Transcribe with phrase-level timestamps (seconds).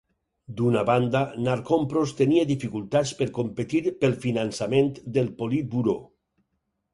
[0.59, 5.97] D'una banda, Narkompros tenia dificultats per competir pel finançament del Politburó.